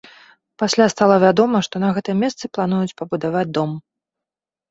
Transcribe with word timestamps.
Пасля 0.61 0.85
стала 0.93 1.17
вядома, 1.23 1.57
што 1.67 1.75
на 1.83 1.89
гэтым 1.97 2.15
месцы 2.25 2.45
плануюць 2.59 2.97
пабудаваць 3.01 3.47
дом. 3.59 3.77